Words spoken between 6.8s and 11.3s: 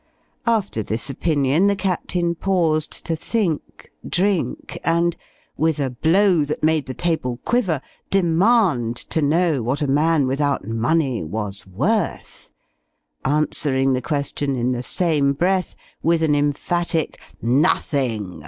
the table quiver, demand, to know what a man without money